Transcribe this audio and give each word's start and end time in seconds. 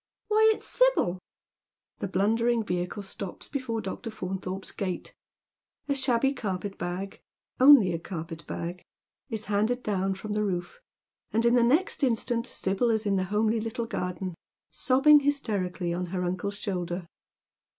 Why, 0.29 0.49
it's 0.55 0.65
Sibyl." 0.65 1.19
The 1.99 2.07
blundering 2.07 2.63
vehicle 2.63 3.03
stops 3.03 3.47
before 3.47 3.81
Dr. 3.81 4.09
Faunthorpe's 4.09 4.71
gate; 4.71 5.13
a 5.87 5.93
shabby 5.93 6.33
carpet 6.33 6.79
bag— 6.79 7.21
only 7.59 7.93
a 7.93 7.99
carpet 7.99 8.47
bag— 8.47 8.81
is 9.29 9.45
handed 9.45 9.83
down 9.83 10.15
fi 10.15 10.27
om 10.29 10.33
the 10.33 10.43
roof, 10.43 10.81
and 11.31 11.45
in 11.45 11.53
the 11.53 11.61
next 11.61 12.01
instant 12.01 12.47
Sibyl 12.47 12.89
is 12.89 13.05
in 13.05 13.15
the 13.17 13.25
homely 13.25 13.59
Mttle 13.61 13.87
garden, 13.87 14.33
eobbing 14.73 15.21
hysterically 15.21 15.93
on 15.93 16.07
her 16.07 16.23
uncle's 16.23 16.57
shoulder. 16.57 17.05